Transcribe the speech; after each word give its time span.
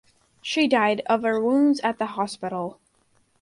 She 0.41 0.67
died 0.67 1.03
of 1.05 1.21
her 1.21 1.39
wounds 1.39 1.79
at 1.81 1.99
the 1.99 2.07
hospital. 2.17 2.79